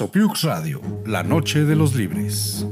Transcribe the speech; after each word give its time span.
Sopiux 0.00 0.44
Radio, 0.44 0.80
la 1.04 1.22
noche 1.22 1.64
de 1.66 1.76
los 1.76 1.94
libres. 1.94 2.64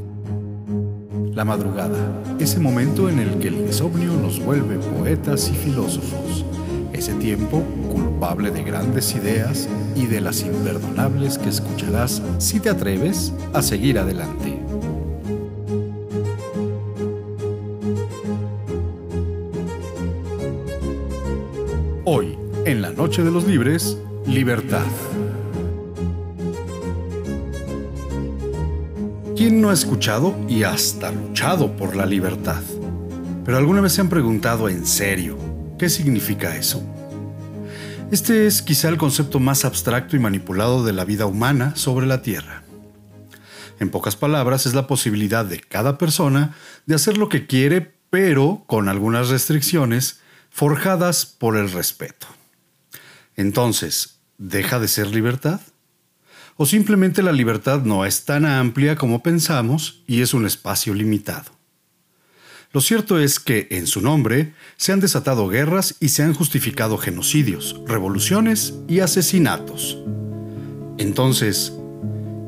La 1.35 1.45
madrugada, 1.45 2.23
ese 2.39 2.59
momento 2.59 3.11
en 3.11 3.19
el 3.19 3.39
que 3.39 3.49
el 3.49 3.57
insomnio 3.57 4.15
nos 4.15 4.43
vuelve 4.43 4.79
poetas 4.79 5.51
y 5.51 5.55
filósofos. 5.55 6.47
Ese 6.91 7.13
tiempo 7.17 7.63
culpable 7.93 8.51
de 8.51 8.63
grandes 8.63 9.15
ideas 9.15 9.69
y 9.95 10.07
de 10.07 10.23
las 10.23 10.41
imperdonables 10.41 11.37
que 11.37 11.51
escucharás 11.51 12.23
si 12.39 12.61
te 12.61 12.71
atreves 12.71 13.35
a 13.53 13.61
seguir 13.61 13.99
adelante. 13.99 14.59
Hoy, 22.07 22.39
en 22.65 22.81
la 22.81 22.89
Noche 22.93 23.23
de 23.23 23.31
los 23.31 23.47
Libres, 23.47 23.99
libertad. 24.27 24.87
¿Quién 29.39 29.61
no 29.61 29.71
ha 29.71 29.73
escuchado 29.73 30.37
y 30.49 30.65
hasta 30.65 31.13
luchado 31.13 31.77
por 31.77 31.95
la 31.95 32.07
libertad? 32.07 32.61
Pero 33.45 33.57
alguna 33.57 33.81
vez 33.81 33.93
se 33.93 34.01
han 34.01 34.09
preguntado 34.09 34.69
en 34.69 34.85
serio, 34.85 35.39
¿qué 35.79 35.89
significa 35.89 36.57
eso? 36.57 36.83
Este 38.11 38.49
es 38.49 38.63
quizá 38.63 38.89
el 38.89 38.99
concepto 38.99 39.39
más 39.39 39.65
abstracto 39.65 40.17
y 40.17 40.19
manipulado 40.19 40.83
de 40.83 40.93
la 40.93 41.05
vida 41.05 41.27
humana 41.27 41.77
sobre 41.77 42.09
la 42.09 42.21
Tierra. 42.21 42.65
En 43.79 43.91
pocas 43.91 44.17
palabras, 44.17 44.67
es 44.67 44.75
la 44.75 44.89
posibilidad 44.89 45.45
de 45.45 45.61
cada 45.61 45.99
persona 45.99 46.57
de 46.87 46.97
hacer 46.97 47.17
lo 47.17 47.29
que 47.29 47.47
quiere, 47.47 47.95
pero 48.11 48.65
con 48.67 48.89
algunas 48.89 49.29
restricciones 49.29 50.19
forjadas 50.51 51.27
por 51.27 51.57
el 51.57 51.71
respeto. 51.71 52.27
Entonces, 53.37 54.19
¿deja 54.37 54.81
de 54.81 54.89
ser 54.89 55.07
libertad? 55.07 55.61
O 56.59 56.67
simplemente 56.67 57.23
la 57.23 57.31
libertad 57.31 57.83
no 57.83 58.05
es 58.05 58.25
tan 58.25 58.45
amplia 58.45 58.97
como 58.97 59.23
pensamos 59.23 60.03
y 60.09 60.23
es 60.23 60.35
un 60.35 60.45
espacio 60.45 60.93
limitado. 60.93 61.53
Lo 62.73 62.81
cierto 62.81 63.21
es 63.21 63.39
que, 63.39 63.69
en 63.71 63.87
su 63.87 64.03
nombre, 64.03 64.53
se 64.77 64.93
han 64.93 64.99
desatado 64.99 65.49
guerras 65.49 65.95
y 66.01 66.09
se 66.09 66.25
han 66.25 66.35
justificado 66.35 66.99
genocidios, 66.99 67.81
revoluciones 67.87 68.75
y 68.89 68.99
asesinatos. 68.99 69.99
Entonces, 70.99 71.73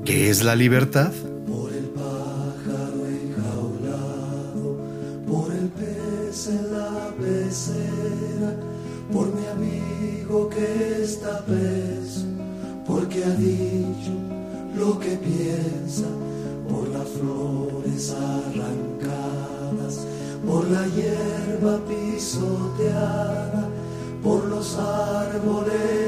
¿qué 0.05 0.29
es 0.29 0.43
la 0.43 0.57
libertad? 0.57 1.13
Por 1.47 1.73
el 1.73 1.85
pájaro 1.91 3.07
enjaulado, 3.07 4.77
por 5.27 5.53
el 5.53 5.69
pez 5.69 6.49
en 6.49 6.73
la 6.73 7.15
pecera, 7.17 8.57
por 9.13 9.33
mi 9.33 9.47
amigo 9.47 10.51
que 10.51 11.05
está 11.05 11.47
preso 11.47 12.00
ha 13.25 13.35
dicho 13.37 14.13
lo 14.77 14.99
que 14.99 15.17
piensa, 15.17 16.07
por 16.69 16.89
las 16.89 17.09
flores 17.09 18.15
arrancadas, 18.15 20.07
por 20.47 20.69
la 20.71 20.87
hierba 20.89 21.81
pisoteada, 21.87 23.69
por 24.23 24.45
los 24.45 24.77
árboles 24.77 26.00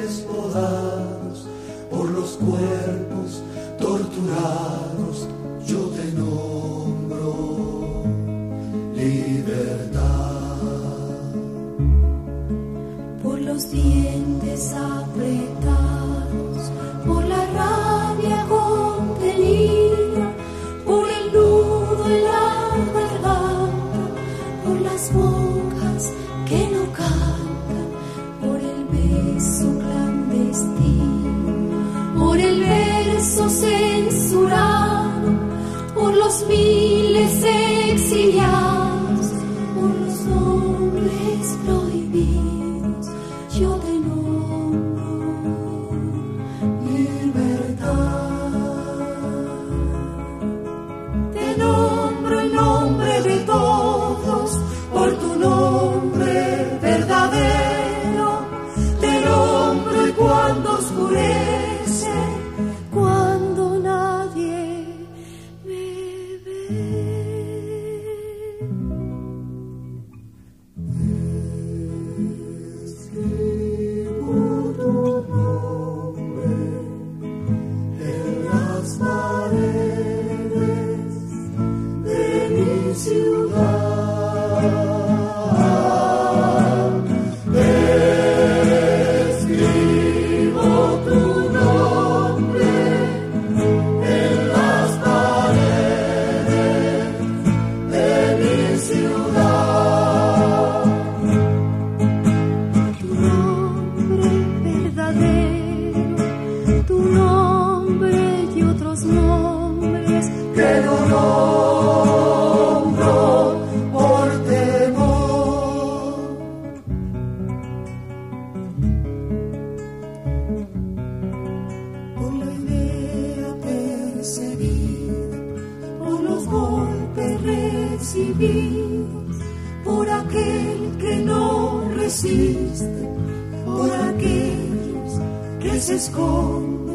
se 135.82 135.96
esconde 135.96 136.92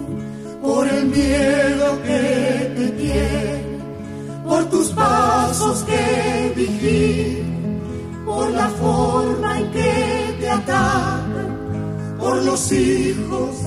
por 0.62 0.88
el 0.88 1.08
miedo 1.08 2.02
que 2.04 2.74
te 2.78 2.88
tiene, 2.92 3.80
por 4.48 4.64
tus 4.70 4.92
pasos 4.92 5.84
que 5.84 6.54
vigilan, 6.56 7.82
por 8.26 8.50
la 8.52 8.70
forma 8.70 9.60
en 9.60 9.72
que 9.72 10.38
te 10.40 10.50
atacan, 10.50 12.16
por 12.18 12.42
los 12.44 12.72
hijos 12.72 13.58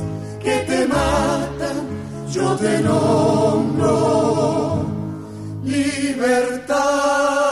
que 0.43 0.57
te 0.67 0.87
matan, 0.87 1.87
yo 2.33 2.57
te 2.57 2.81
nombro 2.81 4.87
libertad. 5.65 7.50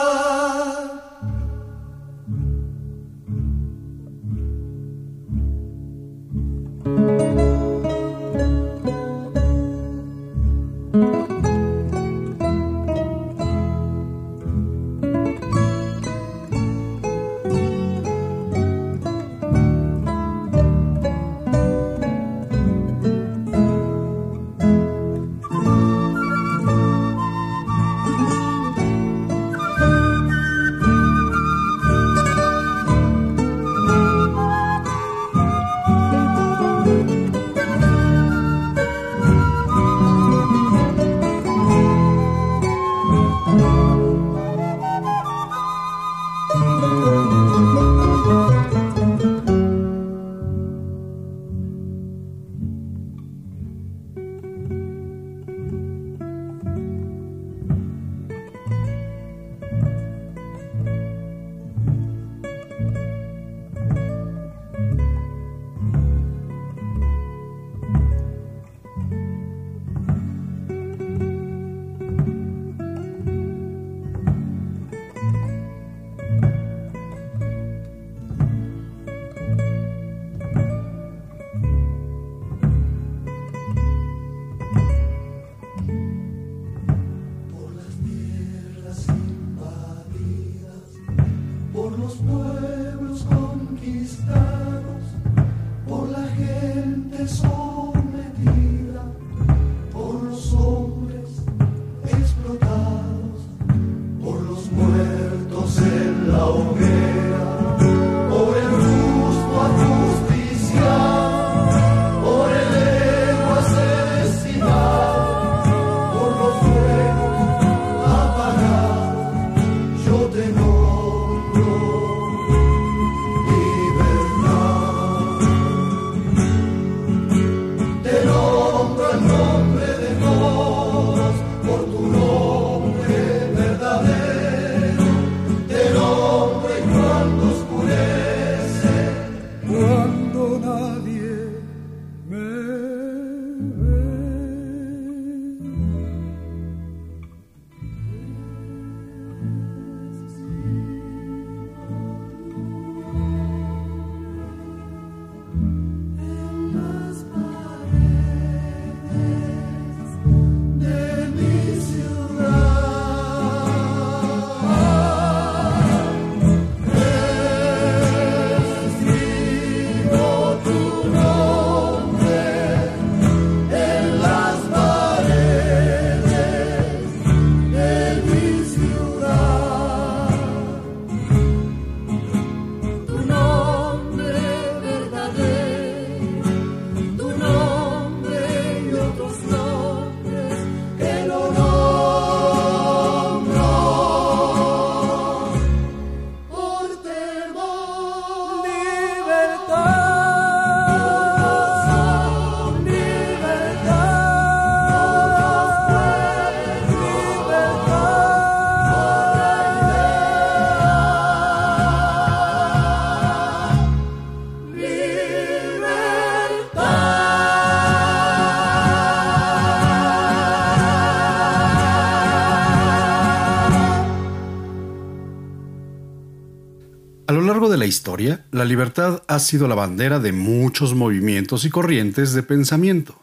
Historia, 227.88 228.44
la 228.52 228.64
libertad 228.64 229.23
ha 229.26 229.40
sido 229.40 229.67
la 229.67 229.75
bandera 229.75 230.20
de 230.20 230.31
muchos 230.31 230.94
movimientos 230.94 231.64
y 231.64 231.70
corrientes 231.70 232.32
de 232.35 232.44
pensamiento. 232.44 233.20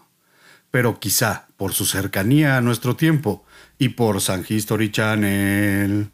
Pero 0.72 1.00
quizá 1.00 1.48
por 1.56 1.72
su 1.72 1.86
cercanía 1.86 2.58
a 2.58 2.62
nuestro 2.62 2.98
tiempo 2.98 3.46
y 3.78 3.90
por 3.90 4.20
San 4.20 4.46
History 4.48 4.92
Channel, 4.92 6.12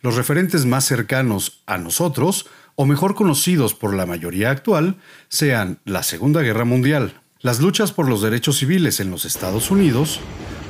los 0.00 0.16
referentes 0.16 0.64
más 0.64 0.86
cercanos 0.86 1.62
a 1.66 1.76
nosotros, 1.76 2.46
o 2.76 2.86
mejor 2.86 3.14
conocidos 3.14 3.74
por 3.74 3.92
la 3.92 4.06
mayoría 4.06 4.50
actual, 4.50 4.96
sean 5.28 5.80
la 5.84 6.02
Segunda 6.02 6.40
Guerra 6.40 6.64
Mundial, 6.64 7.20
las 7.40 7.60
luchas 7.60 7.92
por 7.92 8.08
los 8.08 8.22
derechos 8.22 8.58
civiles 8.58 9.00
en 9.00 9.10
los 9.10 9.26
Estados 9.26 9.70
Unidos, 9.70 10.20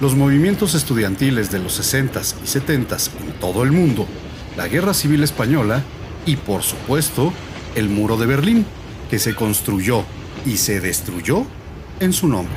los 0.01 0.17
movimientos 0.17 0.75
estudiantiles 0.75 1.53
de 1.53 1.61
los 1.61 1.79
60s 1.79 2.35
y 2.43 2.47
70s 2.47 3.11
en 3.21 3.33
todo 3.39 3.63
el 3.63 3.71
mundo, 3.71 4.09
la 4.57 4.67
Guerra 4.67 4.95
Civil 4.95 5.23
Española 5.23 5.85
y 6.27 6.37
por 6.37 6.63
supuesto 6.63 7.33
el 7.75 7.89
muro 7.89 8.17
de 8.17 8.27
Berlín, 8.27 8.67
que 9.11 9.19
se 9.19 9.35
construyó 9.35 10.05
y 10.47 10.57
se 10.57 10.81
destruyó 10.81 11.45
en 12.01 12.13
su 12.13 12.29
nombre. 12.29 12.55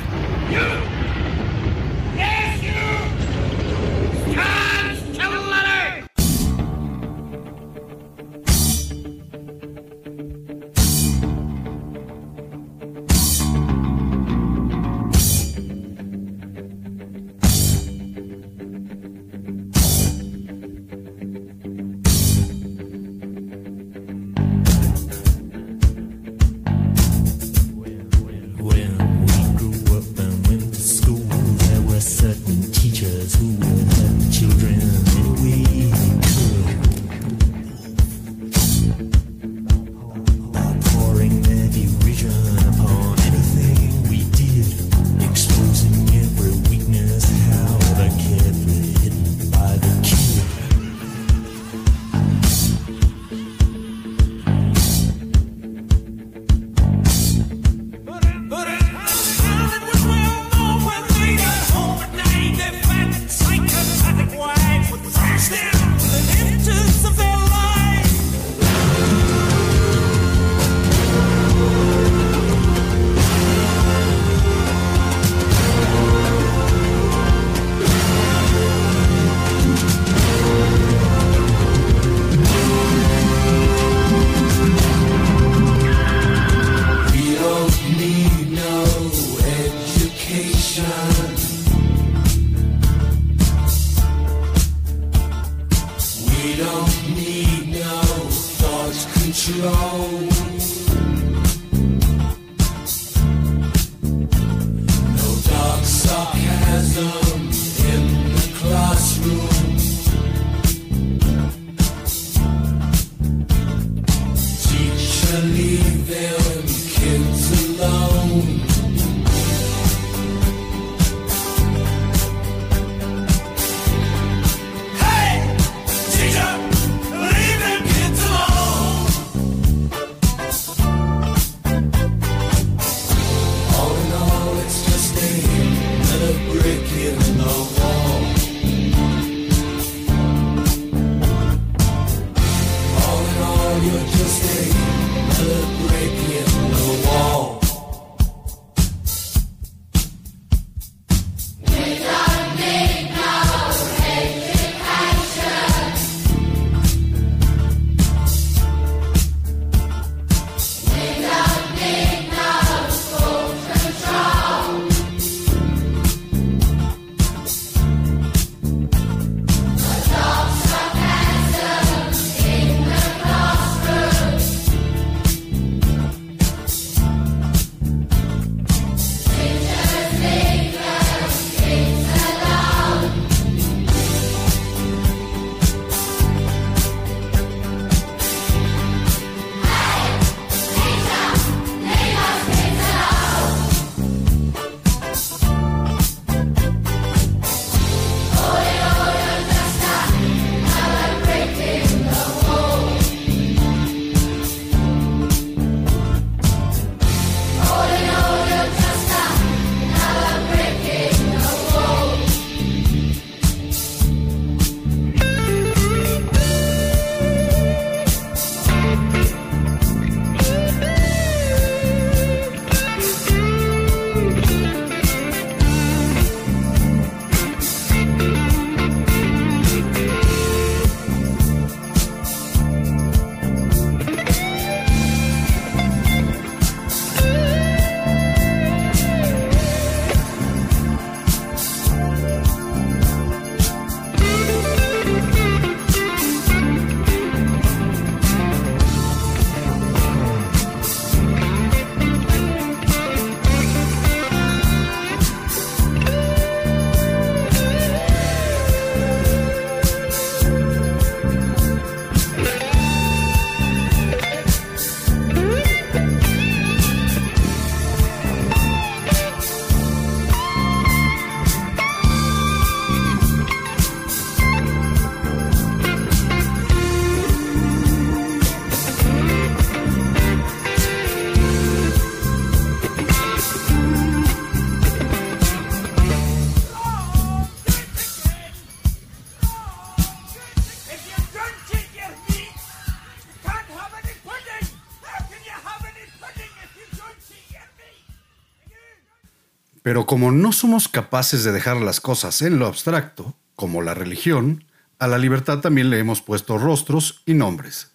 Pero 299.94 300.08
como 300.08 300.32
no 300.32 300.52
somos 300.54 300.88
capaces 300.88 301.44
de 301.44 301.52
dejar 301.52 301.78
las 301.78 302.02
cosas 302.02 302.42
en 302.42 302.58
lo 302.58 302.66
abstracto, 302.66 303.38
como 303.56 303.84
la 303.84 303.94
religión, 303.94 304.64
a 304.98 305.08
la 305.08 305.20
libertad 305.20 305.60
también 305.60 305.92
le 305.92 306.00
hemos 306.00 306.20
puesto 306.20 306.58
rostros 306.58 307.22
y 307.28 307.36
nombres. 307.36 307.92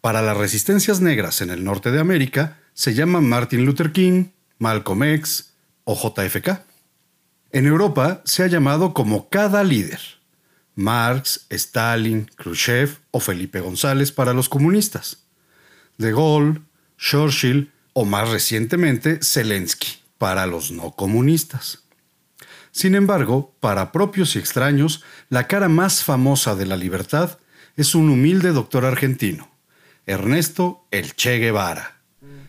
Para 0.00 0.20
las 0.20 0.36
resistencias 0.36 1.00
negras 1.00 1.40
en 1.40 1.50
el 1.50 1.62
norte 1.62 1.92
de 1.92 2.00
América 2.00 2.58
se 2.74 2.94
llama 2.94 3.20
Martin 3.20 3.64
Luther 3.64 3.92
King, 3.92 4.30
Malcolm 4.58 5.04
X 5.04 5.52
o 5.84 5.94
JFK. 5.94 6.60
En 7.52 7.66
Europa 7.66 8.20
se 8.24 8.42
ha 8.42 8.48
llamado 8.48 8.92
como 8.92 9.28
cada 9.28 9.62
líder. 9.62 10.00
Marx, 10.74 11.46
Stalin, 11.50 12.28
Khrushchev 12.34 12.98
o 13.12 13.20
Felipe 13.20 13.60
González 13.60 14.10
para 14.10 14.32
los 14.32 14.48
comunistas. 14.48 15.18
De 15.98 16.10
Gaulle, 16.10 16.62
Churchill 16.98 17.70
o 17.92 18.04
más 18.04 18.28
recientemente 18.28 19.20
Zelensky 19.22 20.01
para 20.22 20.46
los 20.46 20.70
no 20.70 20.92
comunistas. 20.92 21.80
Sin 22.70 22.94
embargo, 22.94 23.56
para 23.58 23.90
propios 23.90 24.36
y 24.36 24.38
extraños, 24.38 25.02
la 25.28 25.48
cara 25.48 25.68
más 25.68 26.04
famosa 26.04 26.54
de 26.54 26.64
la 26.64 26.76
libertad 26.76 27.40
es 27.76 27.96
un 27.96 28.08
humilde 28.08 28.52
doctor 28.52 28.84
argentino, 28.84 29.50
Ernesto 30.06 30.86
El 30.92 31.16
Che 31.16 31.38
Guevara, 31.38 32.02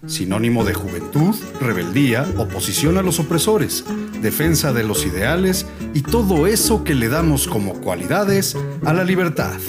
sinónimo 0.05 0.63
de 0.65 0.75
juventud, 0.75 1.33
rebeldía, 1.59 2.27
oposición 2.37 2.99
a 2.99 3.01
los 3.01 3.19
opresores, 3.19 3.83
defensa 4.21 4.71
de 4.71 4.83
los 4.83 5.03
ideales 5.07 5.65
y 5.95 6.03
todo 6.03 6.45
eso 6.45 6.83
que 6.83 6.93
le 6.93 7.09
damos 7.09 7.47
como 7.47 7.81
cualidades 7.81 8.55
a 8.85 8.93
la 8.93 9.03
libertad. 9.03 9.59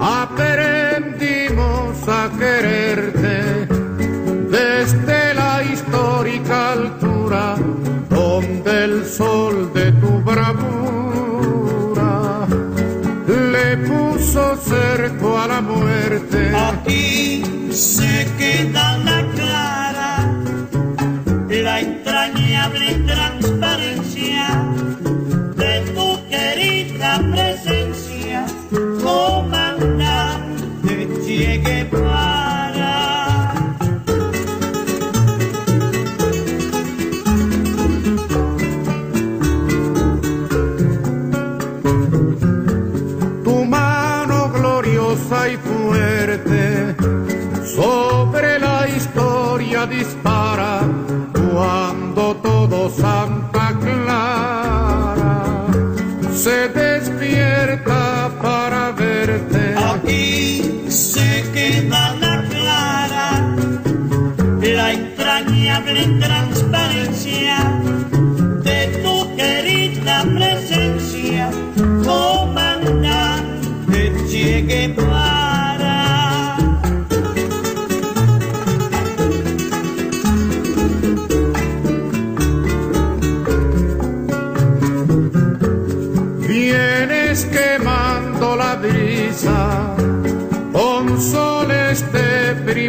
Aprendimos 0.00 1.98
a 2.08 2.30
quererte 2.38 3.68
desde 4.48 5.34
la 5.34 5.62
histórica 5.62 6.72
altura 6.72 7.09
sol 9.10 9.72
de 9.74 9.90
tu 10.00 10.20
bravura 10.22 10.90
le 13.26 13.76
puso 13.88 14.56
cerco 14.56 15.36
a 15.36 15.46
la 15.48 15.60
muerte. 15.60 16.52
Aquí 16.54 17.42
se 17.72 18.26
queda 18.38 18.98
la 18.98 19.26
clara, 19.34 20.12
la 21.48 21.80
entrañable 21.80 22.94
transparencia 23.06 24.19
se 56.42 56.68
despierta 56.70 58.30
para 58.40 58.92
verte. 58.92 59.74
Aquí 59.76 60.86
se 60.88 61.44
queda 61.52 62.14
la 62.14 62.42
clara, 62.48 63.56
la 64.62 64.92
entrañable 64.92 66.06
transparencia 66.18 67.58
de 68.64 68.86
tu 69.02 69.36
querida 69.36 70.24
presencia, 70.34 71.50
comandante 72.06 74.00
Che 74.30 74.62
Guevara. 74.62 75.39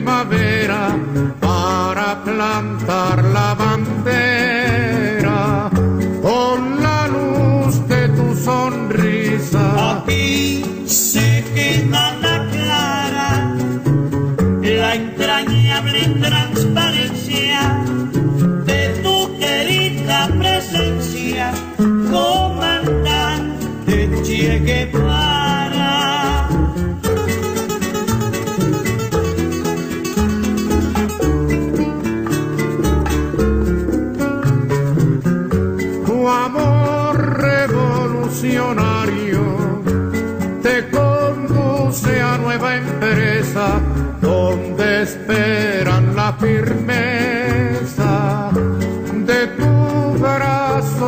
Primavera 0.01 0.97
para 1.39 2.23
plantar 2.23 3.23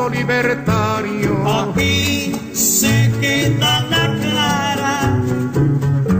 libertario. 0.10 1.32
Aquí 1.48 2.34
se 2.54 3.12
queda 3.20 3.82
la 3.90 4.06
clara, 4.22 4.98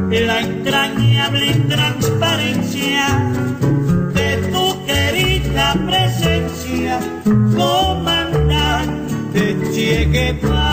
la 0.10 0.40
entrañable 0.42 1.54
transparencia 1.70 3.06
de 4.14 4.38
tu 4.52 4.86
querida 4.86 5.74
presencia, 5.86 7.00
comandante 7.56 9.44
Che 9.74 10.06
Guevara. 10.12 10.73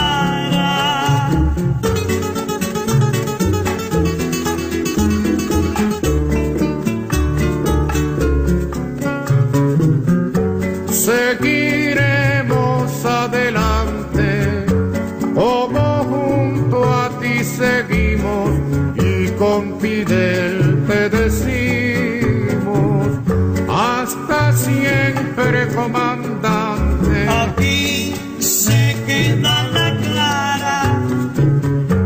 Comandante. 25.82 27.28
Aquí 27.28 28.14
se 28.38 28.96
queda 29.06 29.62
la 29.68 29.96
clara, 29.96 30.78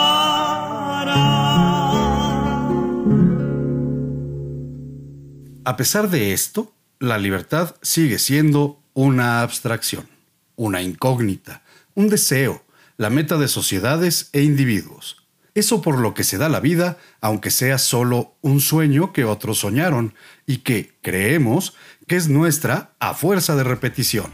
A 5.64 5.76
pesar 5.78 6.10
de 6.10 6.34
esto, 6.34 6.74
la 7.00 7.18
libertad 7.18 7.76
sigue 7.82 8.20
siendo 8.20 8.80
una 8.94 9.42
abstracción, 9.42 10.08
una 10.56 10.82
incógnita, 10.82 11.62
un 11.98 12.10
deseo, 12.10 12.64
la 12.98 13.10
meta 13.10 13.38
de 13.38 13.48
sociedades 13.48 14.30
e 14.32 14.44
individuos. 14.44 15.28
Eso 15.56 15.82
por 15.82 15.98
lo 15.98 16.14
que 16.14 16.24
se 16.24 16.38
da 16.38 16.48
la 16.48 16.60
vida, 16.60 17.00
aunque 17.22 17.50
sea 17.50 17.80
solo 17.80 18.36
un 18.42 18.62
sueño 18.62 19.14
que 19.14 19.26
otros 19.26 19.58
soñaron 19.58 20.14
y 20.46 20.58
que 20.58 20.94
creemos 21.02 21.74
que 22.06 22.16
es 22.16 22.30
nuestra 22.30 22.92
a 23.00 23.16
fuerza 23.16 23.56
de 23.56 23.64
repetición. 23.64 24.28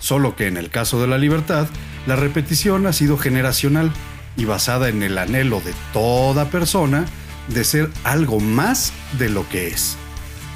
Solo 0.00 0.34
que 0.34 0.48
en 0.48 0.56
el 0.56 0.70
caso 0.70 1.00
de 1.00 1.06
la 1.06 1.16
libertad, 1.16 1.68
la 2.08 2.16
repetición 2.16 2.88
ha 2.88 2.92
sido 2.92 3.16
generacional 3.16 3.92
y 4.36 4.46
basada 4.46 4.88
en 4.88 5.04
el 5.04 5.16
anhelo 5.16 5.60
de 5.60 5.74
toda 5.92 6.50
persona 6.50 7.04
de 7.46 7.62
ser 7.62 7.88
algo 8.02 8.40
más 8.40 8.92
de 9.16 9.28
lo 9.28 9.48
que 9.48 9.68
es, 9.68 9.96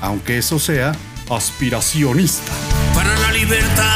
aunque 0.01 0.39
eso 0.39 0.59
sea 0.59 0.97
aspiracionista. 1.31 2.51
para 2.93 3.17
la 3.21 3.31
libertad 3.31 3.95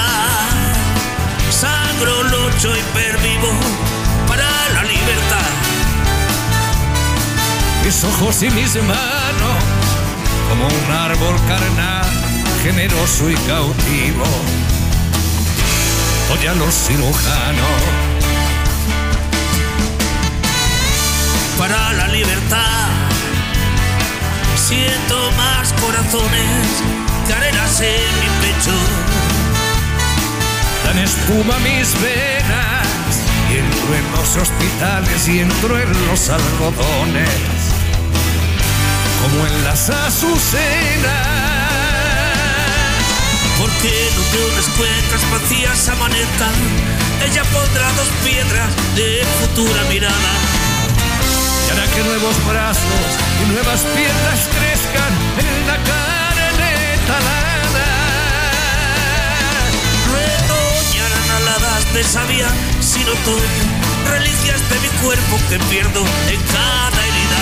logro 1.99 2.23
lucho 2.23 2.77
y 2.77 2.83
pervivo 2.95 3.49
para 4.27 4.45
la 4.75 4.83
libertad. 4.83 5.51
Mis 7.85 8.05
ojos 8.05 8.43
y 8.43 8.51
mis 8.51 8.75
manos, 8.77 9.59
como 10.49 10.67
un 10.67 10.93
árbol 10.93 11.37
carnal, 11.47 12.07
generoso 12.63 13.31
y 13.31 13.35
cautivo, 13.35 14.25
doy 16.29 16.47
a 16.47 16.55
los 16.55 16.75
cirujanos. 16.75 17.81
Para 21.59 21.93
la 21.95 22.09
libertad, 22.09 22.89
siento 24.57 25.33
más 25.33 25.73
corazones, 25.73 26.67
carenas 27.29 27.81
en 27.81 28.21
mi 28.21 28.29
pecho 28.47 29.28
Dan 30.88 30.98
espuma 31.01 31.59
mis 31.59 31.92
venas 32.01 32.88
y 33.53 33.59
entro 33.59 33.94
en 33.94 34.11
los 34.12 34.37
hospitales 34.37 35.29
y 35.29 35.40
entro 35.40 35.79
en 35.79 36.07
los 36.07 36.31
algodones, 36.31 37.29
como 39.20 39.46
en 39.46 39.64
las 39.64 39.90
azucenas. 39.90 41.12
Porque 43.59 43.92
donde 44.16 44.38
unas 44.51 44.68
cuencas 44.79 45.31
vacías 45.31 45.88
amanezcan, 45.90 46.57
ella 47.29 47.42
pondrá 47.53 47.92
dos 47.92 48.09
piedras 48.24 48.70
de 48.96 49.27
futura 49.40 49.83
mirada. 49.90 50.33
Y 51.66 51.70
hará 51.70 51.87
que 51.92 52.03
nuevos 52.03 52.37
brazos 52.46 53.09
y 53.42 53.53
nuevas 53.53 53.83
piernas 53.92 54.40
crezcan 54.57 55.12
en 55.37 55.66
la 55.66 55.88
sin 63.09 63.21
otoño, 63.21 63.64
reliquias 64.07 64.61
de 64.68 64.81
mi 64.81 64.88
cuerpo 65.03 65.38
que 65.49 65.59
pierdo 65.71 66.01
en 66.01 66.40
cada 66.53 67.07
herida. 67.07 67.40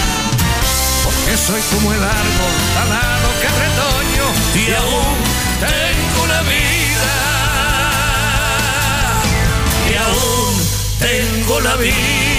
Porque 1.05 1.37
soy 1.37 1.61
como 1.75 1.93
el 1.93 2.03
árbol 2.03 2.55
talado 2.75 3.29
que 3.41 3.49
retoño 3.49 4.27
y 4.55 4.75
aún 4.75 5.17
tengo 5.61 6.27
la 6.27 6.43
vida. 6.43 7.15
Y 9.91 9.95
aún 9.97 10.55
tengo 11.01 11.61
la 11.61 11.77
vida. 11.77 12.36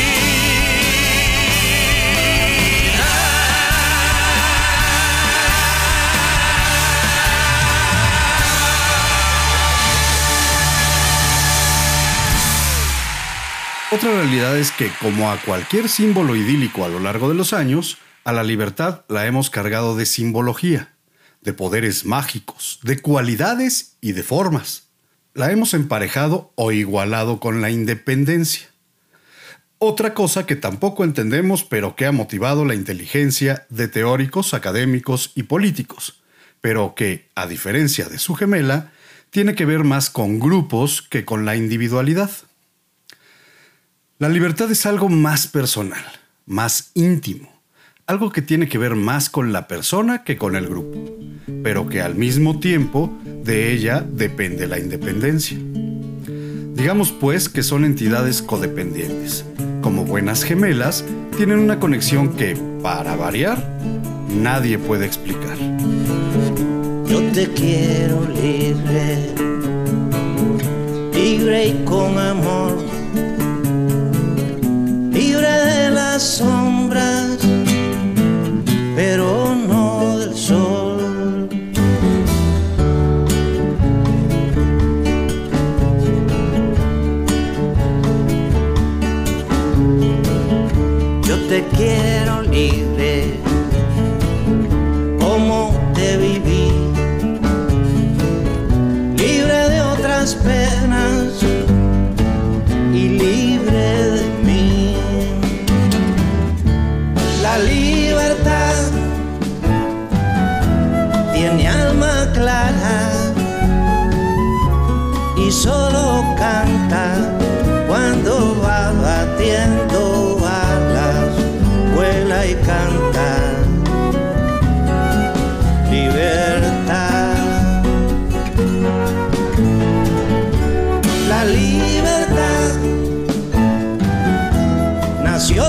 Otra 13.89 14.11
realidad 14.11 14.57
es 14.57 14.71
que, 14.71 14.91
como 15.01 15.31
a 15.31 15.39
cualquier 15.39 15.87
símbolo 15.87 16.35
idílico 16.35 16.83
a 16.83 16.89
lo 16.89 16.99
largo 16.99 17.29
de 17.29 17.35
los 17.35 17.53
años, 17.53 17.97
a 18.25 18.33
la 18.33 18.43
libertad 18.43 19.05
la 19.07 19.25
hemos 19.27 19.49
cargado 19.49 19.95
de 19.95 20.05
simbología, 20.05 20.93
de 21.41 21.53
poderes 21.53 22.03
mágicos, 22.03 22.81
de 22.83 22.99
cualidades 22.99 23.95
y 24.01 24.11
de 24.11 24.23
formas. 24.23 24.89
La 25.33 25.53
hemos 25.53 25.73
emparejado 25.73 26.51
o 26.55 26.73
igualado 26.73 27.39
con 27.39 27.61
la 27.61 27.69
independencia. 27.69 28.67
Otra 29.77 30.13
cosa 30.13 30.45
que 30.45 30.57
tampoco 30.57 31.05
entendemos 31.05 31.63
pero 31.63 31.95
que 31.95 32.05
ha 32.05 32.11
motivado 32.11 32.65
la 32.65 32.75
inteligencia 32.75 33.65
de 33.69 33.87
teóricos, 33.87 34.53
académicos 34.53 35.31
y 35.33 35.43
políticos, 35.43 36.21
pero 36.59 36.93
que, 36.93 37.29
a 37.35 37.47
diferencia 37.47 38.09
de 38.09 38.19
su 38.19 38.35
gemela, 38.35 38.91
tiene 39.29 39.55
que 39.55 39.65
ver 39.65 39.85
más 39.85 40.09
con 40.09 40.39
grupos 40.39 41.01
que 41.01 41.23
con 41.23 41.45
la 41.45 41.55
individualidad. 41.55 42.31
La 44.19 44.29
libertad 44.29 44.71
es 44.71 44.87
algo 44.87 45.09
más 45.09 45.45
personal, 45.45 46.03
más 46.47 46.89
íntimo, 46.95 47.49
algo 48.07 48.31
que 48.31 48.41
tiene 48.41 48.67
que 48.67 48.79
ver 48.79 48.95
más 48.95 49.29
con 49.29 49.53
la 49.53 49.67
persona 49.67 50.23
que 50.23 50.37
con 50.37 50.55
el 50.55 50.65
grupo, 50.65 50.97
pero 51.61 51.87
que 51.87 52.01
al 52.01 52.15
mismo 52.15 52.59
tiempo 52.59 53.15
de 53.43 53.71
ella 53.71 54.01
depende 54.01 54.65
la 54.65 54.79
independencia. 54.79 55.59
Digamos 56.73 57.11
pues 57.11 57.47
que 57.47 57.61
son 57.61 57.85
entidades 57.85 58.41
codependientes. 58.41 59.45
Como 59.83 60.03
buenas 60.03 60.43
gemelas, 60.43 61.05
tienen 61.37 61.59
una 61.59 61.79
conexión 61.79 62.35
que, 62.35 62.57
para 62.81 63.15
variar, 63.15 63.69
nadie 64.29 64.79
puede 64.79 65.05
explicar. 65.05 65.59
Yo 67.05 67.21
te 67.33 67.51
quiero 67.53 68.27
libre, 68.29 69.31
libre 71.13 71.67
y 71.67 71.85
con 71.85 72.17
amor, 72.17 72.86
las 76.17 76.23
sombras, 76.23 77.37
pero 78.95 79.46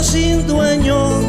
sin 0.03 0.47
dueño. 0.47 1.21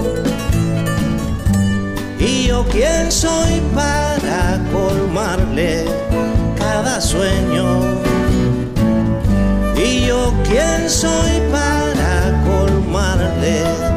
Y 2.20 2.48
yo 2.48 2.66
quién 2.72 3.12
soy 3.12 3.62
para 3.74 4.60
colmarle 4.72 5.86
cada 6.58 7.02
sueño. 7.02 7.82
Y 9.76 10.06
yo 10.08 10.34
quién 10.44 10.90
soy 10.90 11.42
para 11.52 12.44
colmarle 12.46 13.89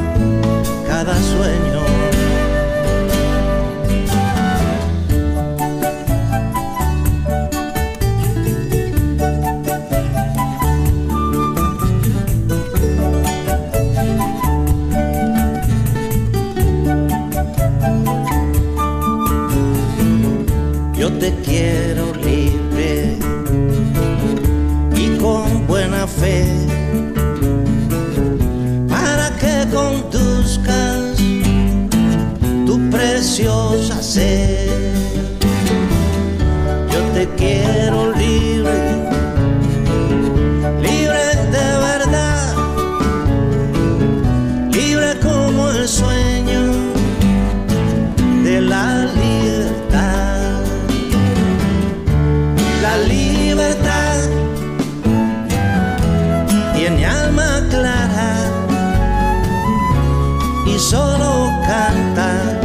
y 60.75 60.79
solo 60.79 61.51
canta 61.67 62.59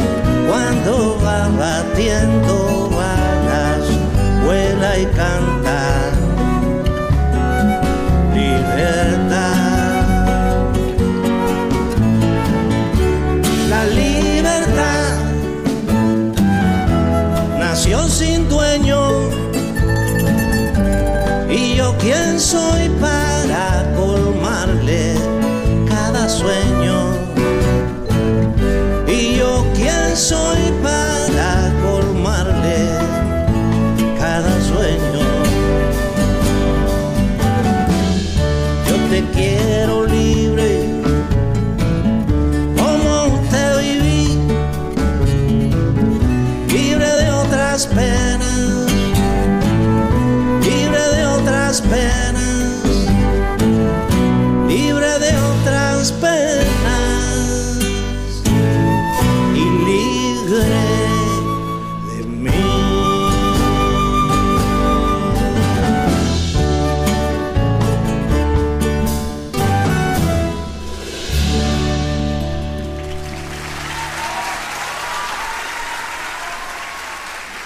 cuando 0.48 1.18
va 1.22 1.48
batiendo 1.48 2.90
alas, 2.98 3.86
vuela 4.44 4.98
y 4.98 5.06
canta. 5.06 5.37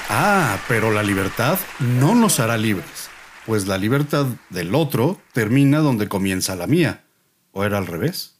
Ah, 0.08 0.58
pero 0.68 0.90
la 0.90 1.02
libertad 1.02 1.58
no 1.78 2.14
nos 2.14 2.40
hará 2.40 2.56
libres, 2.56 3.08
pues 3.46 3.66
la 3.66 3.78
libertad 3.78 4.26
del 4.50 4.74
otro 4.74 5.20
termina 5.32 5.78
donde 5.78 6.08
comienza 6.08 6.56
la 6.56 6.66
mía. 6.66 7.04
¿O 7.52 7.64
era 7.64 7.78
al 7.78 7.86
revés? 7.86 8.36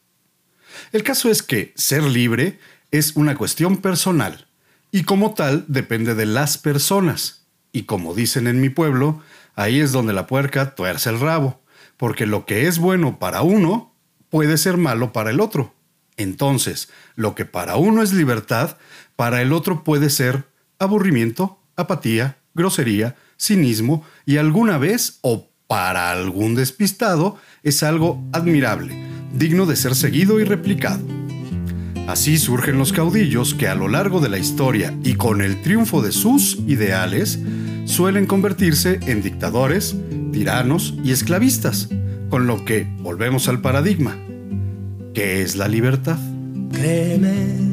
El 0.91 1.03
caso 1.03 1.29
es 1.29 1.43
que 1.43 1.73
ser 1.75 2.03
libre 2.03 2.59
es 2.91 3.15
una 3.15 3.35
cuestión 3.35 3.77
personal 3.77 4.47
y 4.91 5.03
como 5.03 5.33
tal 5.33 5.65
depende 5.67 6.15
de 6.15 6.25
las 6.25 6.57
personas. 6.57 7.45
Y 7.71 7.83
como 7.83 8.13
dicen 8.13 8.47
en 8.47 8.61
mi 8.61 8.69
pueblo, 8.69 9.21
ahí 9.55 9.79
es 9.79 9.91
donde 9.91 10.13
la 10.13 10.27
puerca 10.27 10.75
tuerce 10.75 11.09
el 11.09 11.19
rabo, 11.19 11.61
porque 11.97 12.25
lo 12.25 12.45
que 12.45 12.67
es 12.67 12.77
bueno 12.77 13.17
para 13.17 13.41
uno 13.41 13.95
puede 14.29 14.57
ser 14.57 14.77
malo 14.77 15.11
para 15.11 15.31
el 15.31 15.39
otro. 15.39 15.73
Entonces, 16.17 16.89
lo 17.15 17.33
que 17.33 17.45
para 17.45 17.75
uno 17.75 18.03
es 18.03 18.13
libertad, 18.13 18.77
para 19.15 19.41
el 19.41 19.51
otro 19.53 19.83
puede 19.83 20.09
ser 20.09 20.45
aburrimiento, 20.83 21.59
apatía, 21.75 22.37
grosería, 22.53 23.15
cinismo 23.37 24.03
y 24.25 24.37
alguna 24.37 24.77
vez, 24.77 25.19
o 25.21 25.49
para 25.67 26.11
algún 26.11 26.55
despistado, 26.55 27.37
es 27.63 27.83
algo 27.83 28.23
admirable, 28.31 28.95
digno 29.33 29.65
de 29.65 29.75
ser 29.75 29.95
seguido 29.95 30.39
y 30.39 30.43
replicado. 30.43 31.03
Así 32.07 32.37
surgen 32.37 32.77
los 32.77 32.91
caudillos 32.91 33.53
que 33.53 33.67
a 33.67 33.75
lo 33.75 33.87
largo 33.87 34.19
de 34.19 34.29
la 34.29 34.37
historia 34.37 34.93
y 35.03 35.13
con 35.15 35.41
el 35.41 35.61
triunfo 35.61 36.01
de 36.01 36.11
sus 36.11 36.59
ideales 36.67 37.39
suelen 37.85 38.25
convertirse 38.25 38.99
en 39.07 39.21
dictadores, 39.21 39.95
tiranos 40.31 40.95
y 41.03 41.11
esclavistas, 41.11 41.89
con 42.29 42.45
lo 42.45 42.65
que 42.65 42.87
volvemos 42.99 43.47
al 43.47 43.61
paradigma. 43.61 44.17
¿Qué 45.13 45.41
es 45.41 45.55
la 45.55 45.67
libertad? 45.67 46.17
Créeme 46.71 47.72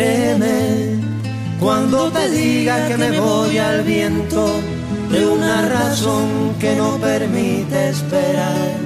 Créeme 0.00 0.98
cuando 1.60 2.10
te 2.10 2.30
diga 2.30 2.88
que 2.88 2.96
me 2.96 3.20
voy 3.20 3.58
al 3.58 3.82
viento 3.82 4.46
de 5.10 5.26
una 5.26 5.60
razón 5.68 6.54
que 6.58 6.74
no 6.74 6.96
permite 6.96 7.90
esperar. 7.90 8.78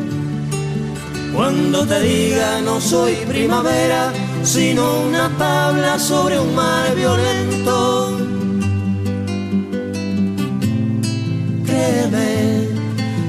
Cuando 1.32 1.86
te 1.86 2.00
diga 2.00 2.60
no 2.62 2.80
soy 2.80 3.12
primavera, 3.28 4.12
sino 4.42 5.02
una 5.02 5.28
tabla 5.38 6.00
sobre 6.00 6.40
un 6.40 6.52
mar 6.52 6.92
violento. 6.96 8.18
Créeme, 11.64 12.68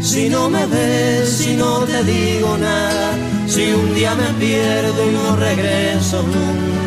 si 0.02 0.28
no 0.28 0.50
me 0.50 0.66
ves, 0.66 1.30
si 1.30 1.56
no 1.56 1.82
te 1.82 2.04
digo 2.04 2.58
nada, 2.58 3.12
si 3.46 3.74
un 3.74 3.94
día 3.94 4.16
me 4.16 4.30
pierdo 4.44 5.08
y 5.08 5.14
no 5.14 5.36
regreso 5.36 6.24
nunca. 6.24 6.85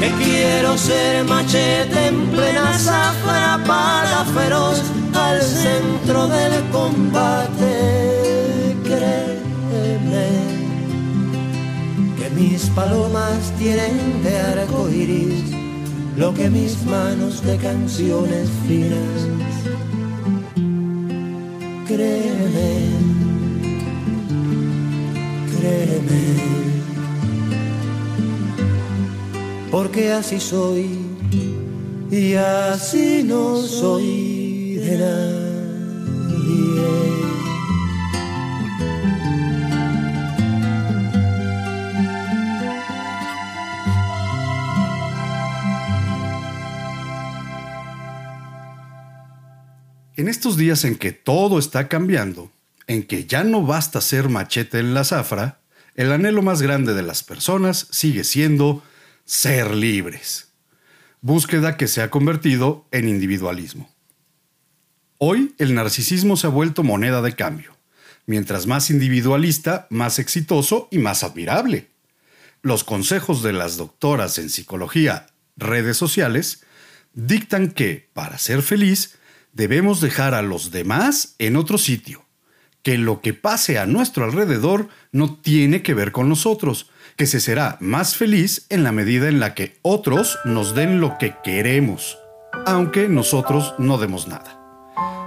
Que 0.00 0.10
quiero 0.24 0.76
ser 0.76 1.24
machete 1.24 2.08
en 2.08 2.26
plena 2.28 2.78
zafra 2.78 3.60
para 3.66 4.24
feroz 4.36 4.82
al 5.14 5.40
centro 5.40 6.28
del 6.28 6.64
combate. 6.70 7.72
Créeme 8.84 10.28
que 12.18 12.30
mis 12.30 12.62
palomas 12.70 13.52
tienen 13.58 14.22
de 14.22 14.38
arco 14.38 14.88
iris 14.88 15.56
lo 16.16 16.32
que 16.32 16.48
mis 16.48 16.82
manos 16.86 17.42
de 17.42 17.56
canciones 17.58 18.48
finas. 18.66 19.16
Créeme, 21.86 22.70
créeme 25.58 26.85
porque 29.70 30.12
así 30.12 30.40
soy 30.40 31.00
y 32.10 32.34
así 32.34 33.22
no 33.24 33.56
soy 33.58 34.76
de 34.76 34.98
nadie. 34.98 35.46
En 50.16 50.28
estos 50.28 50.56
días 50.56 50.84
en 50.84 50.96
que 50.96 51.12
todo 51.12 51.58
está 51.58 51.88
cambiando, 51.88 52.50
en 52.86 53.02
que 53.02 53.26
ya 53.26 53.44
no 53.44 53.62
basta 53.62 54.00
ser 54.00 54.30
machete 54.30 54.78
en 54.78 54.94
la 54.94 55.04
zafra, 55.04 55.58
el 55.94 56.10
anhelo 56.10 56.40
más 56.40 56.62
grande 56.62 56.94
de 56.94 57.02
las 57.02 57.22
personas 57.22 57.86
sigue 57.90 58.24
siendo 58.24 58.82
ser 59.26 59.74
libres. 59.74 60.52
Búsqueda 61.20 61.76
que 61.76 61.88
se 61.88 62.00
ha 62.00 62.10
convertido 62.10 62.86
en 62.92 63.08
individualismo. 63.08 63.92
Hoy 65.18 65.54
el 65.58 65.74
narcisismo 65.74 66.36
se 66.36 66.46
ha 66.46 66.50
vuelto 66.50 66.84
moneda 66.84 67.20
de 67.20 67.34
cambio. 67.34 67.76
Mientras 68.26 68.66
más 68.68 68.88
individualista, 68.88 69.88
más 69.90 70.20
exitoso 70.20 70.88
y 70.92 70.98
más 70.98 71.24
admirable. 71.24 71.88
Los 72.62 72.84
consejos 72.84 73.42
de 73.42 73.52
las 73.52 73.76
doctoras 73.76 74.38
en 74.38 74.48
psicología, 74.48 75.26
redes 75.56 75.96
sociales, 75.96 76.62
dictan 77.12 77.72
que, 77.72 78.08
para 78.12 78.38
ser 78.38 78.62
feliz, 78.62 79.18
debemos 79.52 80.00
dejar 80.00 80.34
a 80.34 80.42
los 80.42 80.70
demás 80.70 81.34
en 81.38 81.56
otro 81.56 81.78
sitio, 81.78 82.24
que 82.82 82.96
lo 82.96 83.20
que 83.20 83.34
pase 83.34 83.78
a 83.78 83.86
nuestro 83.86 84.24
alrededor 84.24 84.88
no 85.10 85.34
tiene 85.34 85.82
que 85.82 85.94
ver 85.94 86.12
con 86.12 86.28
nosotros, 86.28 86.90
que 87.16 87.26
se 87.26 87.40
será 87.40 87.76
más 87.80 88.16
feliz 88.16 88.66
en 88.68 88.84
la 88.84 88.92
medida 88.92 89.28
en 89.28 89.40
la 89.40 89.54
que 89.54 89.78
otros 89.82 90.38
nos 90.44 90.74
den 90.74 91.00
lo 91.00 91.18
que 91.18 91.34
queremos, 91.42 92.18
aunque 92.66 93.08
nosotros 93.08 93.74
no 93.78 93.98
demos 93.98 94.28
nada. 94.28 94.60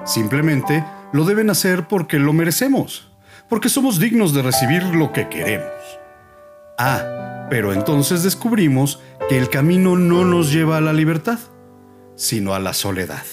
Simplemente 0.05 0.85
lo 1.11 1.25
deben 1.25 1.49
hacer 1.49 1.87
porque 1.87 2.19
lo 2.19 2.31
merecemos, 2.31 3.11
porque 3.49 3.69
somos 3.69 3.99
dignos 3.99 4.33
de 4.33 4.43
recibir 4.43 4.83
lo 4.83 5.11
que 5.11 5.29
queremos. 5.29 5.73
Ah, 6.77 7.47
pero 7.49 7.73
entonces 7.73 8.23
descubrimos 8.23 9.01
que 9.27 9.37
el 9.37 9.49
camino 9.49 9.95
no 9.97 10.23
nos 10.23 10.53
lleva 10.53 10.77
a 10.77 10.81
la 10.81 10.93
libertad, 10.93 11.39
sino 12.15 12.53
a 12.53 12.59
la 12.59 12.73
soledad. 12.73 13.23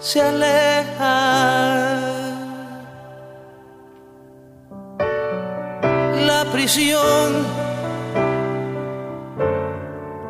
Se 0.00 0.22
aleja. 0.22 1.16
La 6.28 6.44
prisión 6.50 7.44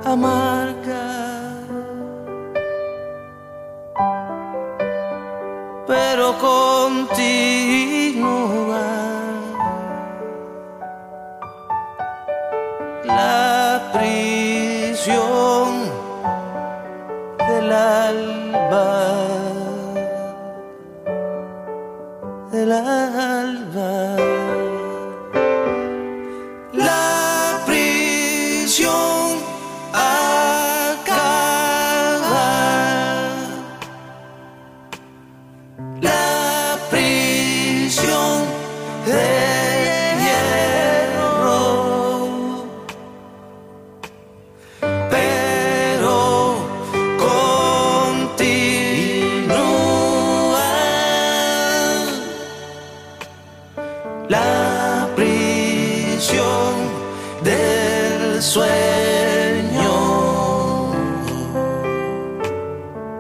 amarga. 0.05 0.68
pero 5.87 6.37
continúa 6.38 7.98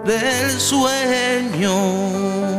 Del 0.08 0.58
sueño. 0.58 2.57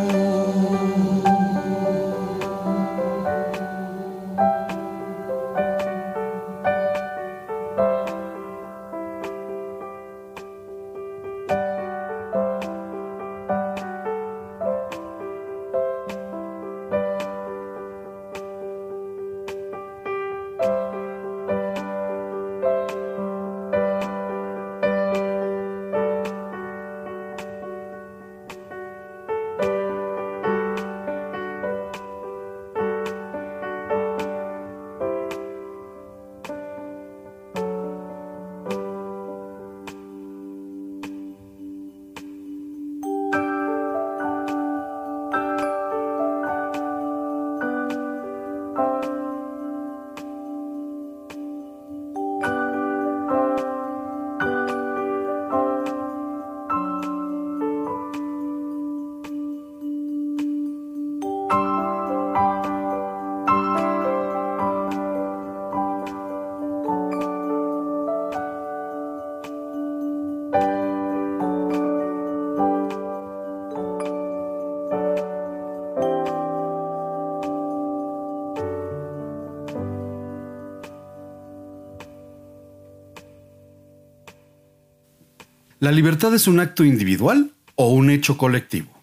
¿La 85.81 85.93
libertad 85.93 86.35
es 86.35 86.47
un 86.47 86.59
acto 86.59 86.83
individual 86.83 87.53
o 87.75 87.93
un 87.93 88.09
hecho 88.09 88.37
colectivo? 88.37 89.01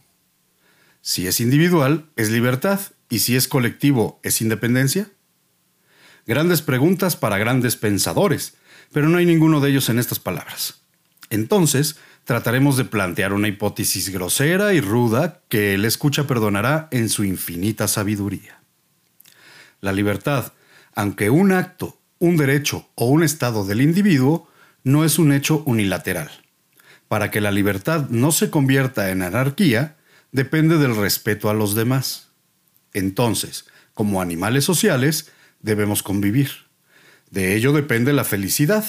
Si 1.00 1.26
es 1.26 1.40
individual, 1.40 2.04
es 2.16 2.30
libertad, 2.30 2.80
y 3.08 3.20
si 3.20 3.34
es 3.34 3.48
colectivo, 3.48 4.20
¿es 4.22 4.42
independencia? 4.42 5.08
Grandes 6.26 6.60
preguntas 6.60 7.16
para 7.16 7.38
grandes 7.38 7.76
pensadores, 7.76 8.58
pero 8.92 9.08
no 9.08 9.16
hay 9.16 9.24
ninguno 9.24 9.60
de 9.60 9.70
ellos 9.70 9.88
en 9.88 9.98
estas 9.98 10.18
palabras. 10.18 10.82
Entonces, 11.30 11.96
trataremos 12.24 12.76
de 12.76 12.84
plantear 12.84 13.32
una 13.32 13.48
hipótesis 13.48 14.10
grosera 14.10 14.74
y 14.74 14.82
ruda 14.82 15.40
que 15.48 15.72
el 15.72 15.86
escucha 15.86 16.26
perdonará 16.26 16.88
en 16.90 17.08
su 17.08 17.24
infinita 17.24 17.88
sabiduría. 17.88 18.60
La 19.80 19.92
libertad, 19.92 20.52
aunque 20.94 21.30
un 21.30 21.52
acto, 21.52 21.98
un 22.18 22.36
derecho 22.36 22.86
o 22.96 23.06
un 23.06 23.22
estado 23.22 23.64
del 23.64 23.80
individuo, 23.80 24.50
no 24.84 25.06
es 25.06 25.18
un 25.18 25.32
hecho 25.32 25.62
unilateral. 25.64 26.42
Para 27.08 27.30
que 27.30 27.40
la 27.40 27.50
libertad 27.50 28.08
no 28.10 28.32
se 28.32 28.50
convierta 28.50 29.10
en 29.10 29.22
anarquía, 29.22 29.96
depende 30.32 30.78
del 30.78 30.96
respeto 30.96 31.48
a 31.48 31.54
los 31.54 31.74
demás. 31.74 32.28
Entonces, 32.92 33.66
como 33.94 34.20
animales 34.20 34.64
sociales, 34.64 35.30
debemos 35.60 36.02
convivir. 36.02 36.50
De 37.30 37.54
ello 37.54 37.72
depende 37.72 38.12
la 38.12 38.24
felicidad. 38.24 38.84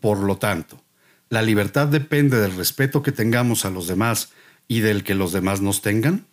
Por 0.00 0.18
lo 0.18 0.38
tanto, 0.38 0.82
la 1.28 1.42
libertad 1.42 1.88
depende 1.88 2.38
del 2.38 2.56
respeto 2.56 3.02
que 3.02 3.12
tengamos 3.12 3.64
a 3.64 3.70
los 3.70 3.86
demás 3.86 4.30
y 4.68 4.80
del 4.80 5.04
que 5.04 5.14
los 5.14 5.32
demás 5.32 5.60
nos 5.60 5.82
tengan. 5.82 6.26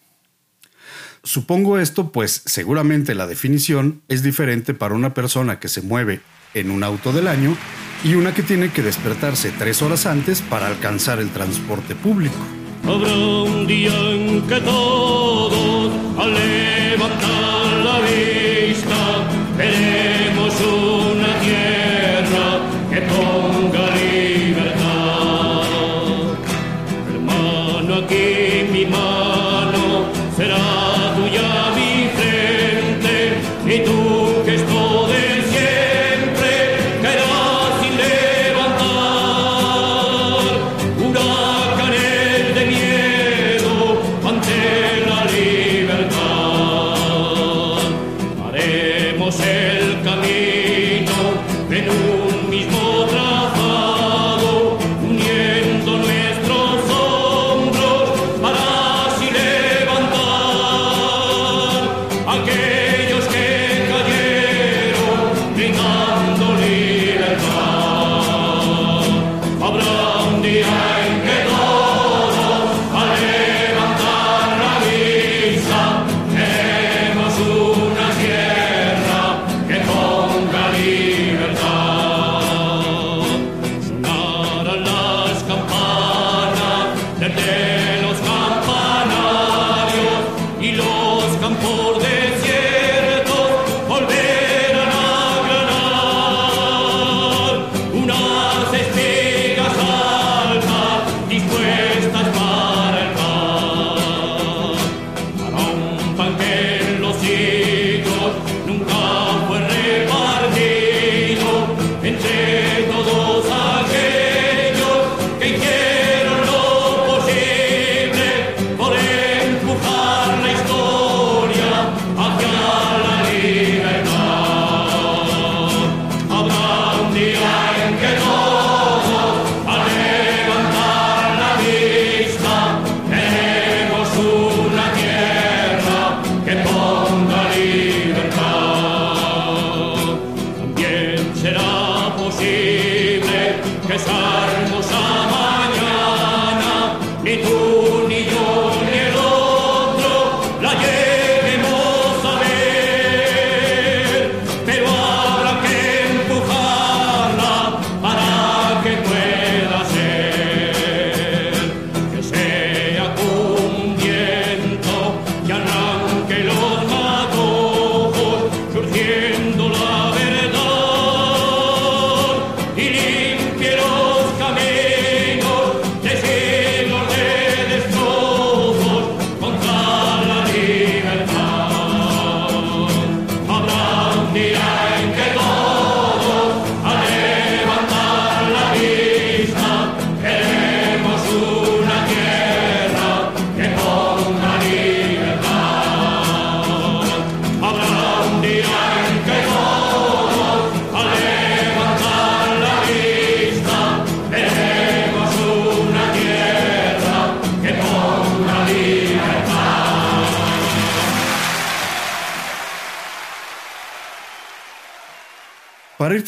Supongo 1.24 1.80
esto, 1.80 2.12
pues 2.12 2.42
seguramente 2.46 3.14
la 3.14 3.28
definición 3.28 4.02
es 4.08 4.24
diferente 4.24 4.74
para 4.74 4.96
una 4.96 5.14
persona 5.14 5.60
que 5.60 5.68
se 5.68 5.82
mueve 5.82 6.22
en 6.54 6.72
un 6.72 6.84
auto 6.84 7.12
del 7.12 7.28
año 7.28 7.58
y 8.04 8.16
una 8.16 8.34
que 8.34 8.44
tiene 8.44 8.70
que 8.70 8.82
despertarse 8.82 9.52
tres 9.52 9.82
horas 9.82 10.06
antes 10.06 10.42
para 10.42 10.68
alcanzar 10.68 11.20
el 11.20 11.30
transporte 11.30 11.96
público. 11.96 12.38
Habrá 12.86 13.14
un 13.14 13.68
día 13.68 13.92
en 13.92 14.42
que 14.48 14.62
todos 14.62 15.92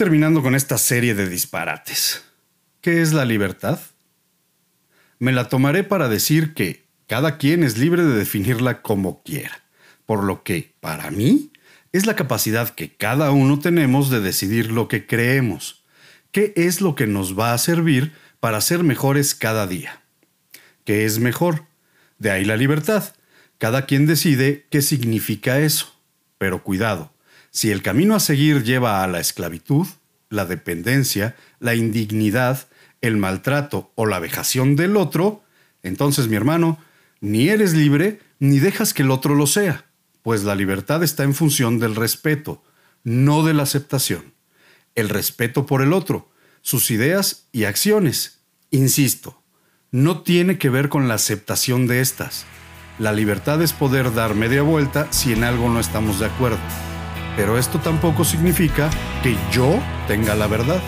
terminando 0.02 0.42
con 0.42 0.56
esta 0.56 0.80
serie 0.80 1.14
de 1.14 1.30
disparates, 1.30 2.24
¿qué 2.82 3.04
es 3.04 3.14
la 3.14 3.24
libertad? 3.24 3.80
Me 5.20 5.32
la 5.32 5.48
tomaré 5.48 5.84
para 5.84 6.10
decir 6.10 6.56
que 6.56 6.88
cada 7.06 7.38
quien 7.38 7.62
es 7.62 7.78
libre 7.78 8.04
de 8.04 8.16
definirla 8.16 8.82
como 8.82 9.22
quiera, 9.22 9.62
por 10.08 10.24
lo 10.24 10.42
que, 10.42 10.74
para 10.80 11.12
mí, 11.12 11.52
es 11.92 12.08
la 12.08 12.16
capacidad 12.16 12.72
que 12.72 12.96
cada 12.96 13.30
uno 13.30 13.60
tenemos 13.60 14.10
de 14.10 14.22
decidir 14.22 14.72
lo 14.72 14.88
que 14.88 15.06
creemos, 15.06 15.84
qué 16.32 16.52
es 16.56 16.82
lo 16.82 16.96
que 16.96 17.06
nos 17.06 17.38
va 17.38 17.54
a 17.54 17.60
servir 17.60 18.12
para 18.40 18.60
ser 18.60 18.84
mejores 18.84 19.36
cada 19.36 19.68
día. 19.68 20.02
¿Qué 20.84 21.06
es 21.06 21.20
mejor? 21.20 21.66
De 22.18 22.32
ahí 22.32 22.44
la 22.44 22.58
libertad. 22.58 23.14
Cada 23.60 23.86
quien 23.86 24.08
decide 24.08 24.66
qué 24.72 24.82
significa 24.82 25.60
eso. 25.60 25.96
Pero 26.40 26.64
cuidado, 26.64 27.14
si 27.52 27.70
el 27.70 27.82
camino 27.82 28.16
a 28.16 28.20
seguir 28.20 28.64
lleva 28.64 29.04
a 29.04 29.08
la 29.08 29.20
esclavitud, 29.20 29.86
la 30.30 30.46
dependencia, 30.46 31.36
la 31.60 31.76
indignidad, 31.76 32.68
el 33.02 33.18
maltrato 33.18 33.92
o 33.96 34.06
la 34.06 34.20
vejación 34.20 34.76
del 34.76 34.96
otro, 34.96 35.44
entonces 35.84 36.28
mi 36.28 36.38
hermano, 36.38 36.80
ni 37.20 37.50
eres 37.50 37.74
libre 37.74 38.20
ni 38.40 38.60
dejas 38.60 38.94
que 38.94 39.04
el 39.04 39.12
otro 39.12 39.36
lo 39.36 39.48
sea, 39.48 39.86
pues 40.24 40.44
la 40.44 40.56
libertad 40.56 41.04
está 41.04 41.24
en 41.24 41.36
función 41.36 41.78
del 41.78 41.96
respeto, 41.96 42.64
no 43.04 43.44
de 43.44 43.54
la 43.54 43.64
aceptación. 43.64 44.34
El 44.96 45.10
respeto 45.10 45.66
por 45.66 45.82
el 45.82 45.94
otro, 45.94 46.32
sus 46.62 46.90
ideas 46.92 47.48
y 47.52 47.66
acciones. 47.66 48.40
Insisto, 48.72 49.42
no 49.92 50.22
tiene 50.22 50.58
que 50.58 50.70
ver 50.70 50.90
con 50.90 51.08
la 51.08 51.16
aceptación 51.16 51.88
de 51.88 52.02
estas. 52.02 52.46
La 53.00 53.12
libertad 53.14 53.62
es 53.62 53.74
poder 53.74 54.14
dar 54.14 54.36
media 54.36 54.62
vuelta 54.62 55.12
si 55.12 55.34
en 55.34 55.44
algo 55.44 55.70
no 55.70 55.80
estamos 55.80 56.20
de 56.20 56.28
acuerdo. 56.28 56.91
Pero 57.42 57.58
esto 57.58 57.80
tampoco 57.80 58.24
significa 58.24 58.88
que 59.24 59.36
yo 59.52 59.80
tenga 60.08 60.36
la 60.36 60.46
verdad. 60.46 60.80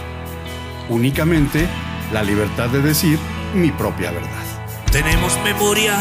Únicamente 0.87 1.67
la 2.11 2.21
libertad 2.21 2.69
de 2.69 2.79
decir 2.79 3.17
mi 3.55 3.71
propia 3.71 4.11
verdad. 4.11 4.43
Tenemos 4.91 5.35
memoria, 5.43 5.97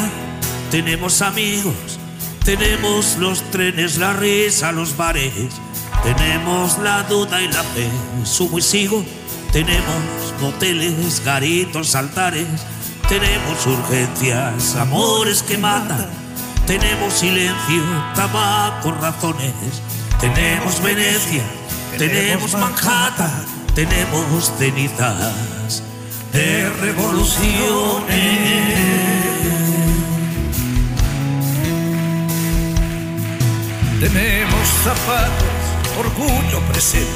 tenemos 0.70 1.22
amigos, 1.22 1.98
tenemos 2.44 3.16
los 3.16 3.40
trenes, 3.50 3.96
la 3.96 4.12
risa, 4.12 4.72
los 4.72 4.94
bares, 4.94 5.32
tenemos 6.02 6.76
la 6.80 7.04
duda 7.04 7.40
y 7.40 7.48
la 7.48 7.62
fe, 7.62 7.88
sumo 8.24 8.58
y 8.58 8.62
sigo, 8.62 9.02
tenemos 9.52 10.34
moteles, 10.42 11.24
garitos, 11.24 11.94
altares, 11.94 12.46
tenemos 13.08 13.66
urgencias, 13.66 14.76
amores 14.76 15.42
que 15.42 15.56
matan, 15.56 16.10
tenemos 16.66 17.14
silencio, 17.14 17.82
tabaco, 18.14 18.92
razones, 19.00 19.80
tenemos 20.22 20.80
Venecia, 20.80 21.42
tenemos 21.98 22.52
Manhattan, 22.54 23.44
tenemos 23.74 24.52
cenizas 24.56 25.82
de 26.32 26.70
revoluciones. 26.80 28.62
Tenemos 34.00 34.68
zapatos, 34.84 35.52
orgullo 35.98 36.60
presente. 36.72 37.06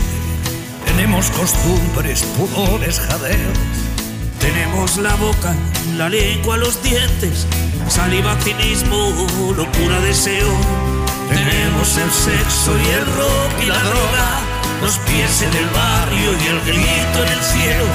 Tenemos 0.85 1.31
costumbres, 1.31 2.25
pudores, 2.37 2.99
jadeos. 2.99 3.59
Tenemos 4.41 4.97
la 4.99 5.15
boca, 5.15 5.55
la 5.97 6.09
lengua, 6.09 6.57
los 6.57 6.83
dientes, 6.83 7.47
saliva, 7.89 8.37
cinismo, 8.41 9.13
locura, 9.57 10.01
deseo. 10.01 10.86
Tenemos 11.29 11.97
el 11.97 12.11
sexo 12.11 12.73
y 12.79 12.87
el 12.91 13.07
rock 13.07 13.53
y 13.63 13.67
la 13.67 13.79
droga, 13.79 14.29
los 14.83 14.99
pies 14.99 15.43
en 15.43 15.55
el 15.55 15.69
barrio 15.71 16.31
y 16.33 16.47
el 16.47 16.61
grito 16.61 17.25
en 17.25 17.33
el 17.33 17.43
cielo. 17.43 17.87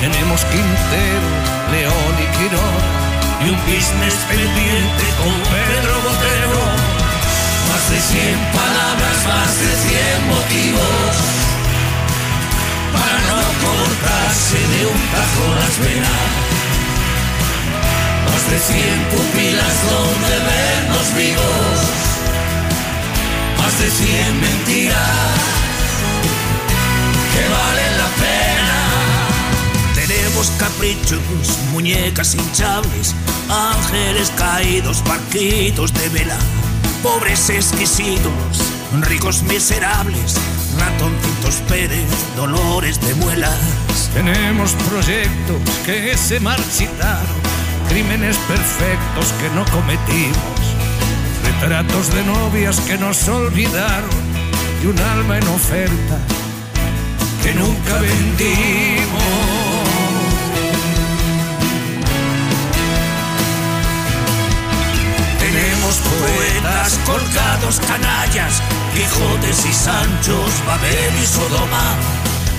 Tenemos 0.00 0.44
Quintero, 0.44 1.28
León 1.72 2.14
y 2.22 2.26
Quirón. 2.36 3.08
Y 3.44 3.50
un 3.50 3.58
business 3.66 4.14
pendiente 4.28 5.04
con 5.18 5.34
Pedro 5.52 5.94
Botero. 6.02 6.58
Más 7.68 7.90
de 7.90 8.00
cien 8.00 8.38
palabras, 8.52 9.18
más 9.26 9.52
de 9.60 9.72
cien 9.84 10.18
motivos 10.28 11.48
para 12.92 13.18
no 13.30 13.40
cortarse 13.64 14.58
de 14.58 14.86
un 14.86 15.00
tajo 15.12 15.44
las 15.60 15.78
venas. 15.78 16.26
Más 18.26 18.50
de 18.50 18.58
cien 18.58 18.98
pupilas 19.10 19.76
donde 19.90 20.34
vernos 20.50 21.14
vivos. 21.16 22.07
Más 23.68 23.80
de 23.80 23.90
cien 23.90 24.40
mentiras 24.40 24.96
que 27.34 27.42
valen 27.50 27.98
la 27.98 28.08
pena. 28.16 28.80
Tenemos 29.94 30.50
caprichos, 30.58 31.58
muñecas 31.70 32.34
hinchables, 32.34 33.14
ángeles 33.50 34.32
caídos, 34.38 35.04
barquitos 35.04 35.92
de 35.92 36.08
vela, 36.08 36.38
pobres 37.02 37.50
exquisitos, 37.50 38.32
ricos 39.02 39.42
miserables, 39.42 40.36
ratoncitos 40.78 41.56
Pérez, 41.68 42.08
dolores 42.36 42.98
de 43.02 43.14
muelas. 43.16 44.08
Tenemos 44.14 44.72
proyectos 44.88 45.60
que 45.84 46.16
se 46.16 46.40
marchitaron, 46.40 47.36
crímenes 47.90 48.38
perfectos 48.38 49.26
que 49.38 49.50
no 49.50 49.66
cometimos, 49.66 50.67
retratos 51.52 52.12
de 52.12 52.22
novias 52.24 52.80
que 52.80 52.98
nos 52.98 53.26
olvidaron 53.28 54.10
y 54.82 54.86
un 54.86 54.98
alma 54.98 55.38
en 55.38 55.48
oferta 55.48 56.16
que 57.42 57.54
nunca 57.54 57.94
vendimos. 58.00 59.22
Tenemos 65.38 65.94
poetas 65.96 66.98
colgados, 67.06 67.80
canallas, 67.80 68.62
Quijotes 68.94 69.66
y 69.66 69.72
Sanchos, 69.72 70.52
Babel 70.66 71.14
y 71.22 71.26
Sodoma, 71.26 71.86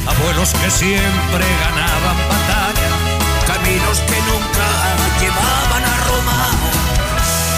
Abuelos 0.07 0.49
que 0.53 0.71
siempre 0.71 1.45
ganaban 1.63 2.17
batalla, 2.33 2.89
caminos 3.45 3.99
que 4.09 4.19
nunca 4.29 4.67
llevaban 5.21 5.83
a 5.83 5.95
Roma. 6.07 6.88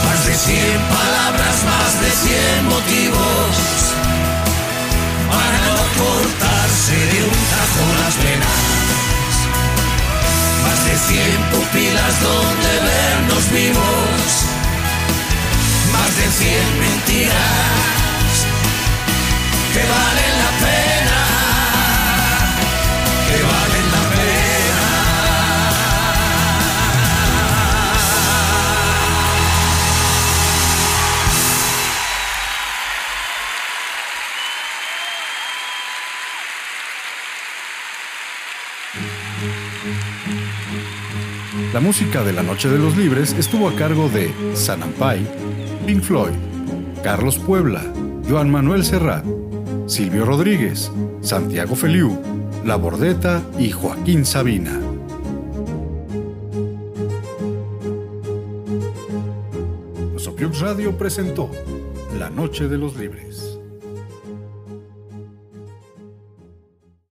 Más 0.05 0.25
de 0.25 0.35
cien 0.35 0.79
palabras, 0.97 1.55
más 1.65 2.01
de 2.01 2.11
cien 2.23 2.65
motivos 2.65 3.55
para 5.31 5.57
no 5.67 5.77
cortarse 6.01 6.95
de 7.11 7.19
un 7.23 7.39
tajo 7.53 7.83
las 8.01 8.15
venas. 8.23 9.33
Más 10.63 10.79
de 10.85 10.95
cien 11.07 11.39
pupilas 11.51 12.13
donde 12.21 12.71
vernos 12.89 13.51
vivos. 13.51 14.29
Más 15.93 16.11
de 16.19 16.27
cien 16.37 16.67
mentiras 16.79 18.35
que 19.73 19.79
valen 19.79 20.33
la 20.43 20.51
pena. 20.65 20.90
La 41.73 41.79
música 41.79 42.23
de 42.23 42.33
La 42.33 42.43
Noche 42.43 42.69
de 42.69 42.77
los 42.77 42.97
Libres 42.97 43.33
estuvo 43.33 43.69
a 43.69 43.75
cargo 43.75 44.09
de 44.09 44.31
Sanampai, 44.53 45.25
Pink 45.85 46.01
Floyd, 46.01 46.33
Carlos 47.03 47.39
Puebla, 47.39 47.81
Joan 48.29 48.49
Manuel 48.49 48.83
Serrat, 48.83 49.25
Silvio 49.87 50.25
Rodríguez, 50.25 50.91
Santiago 51.21 51.75
Feliu, 51.75 52.19
La 52.65 52.75
Bordeta 52.75 53.41
y 53.57 53.71
Joaquín 53.71 54.25
Sabina. 54.25 54.79
Radio 60.59 60.97
presentó 60.97 61.49
La 62.19 62.29
Noche 62.29 62.67
de 62.67 62.77
los 62.77 62.95
Libres. 62.95 63.50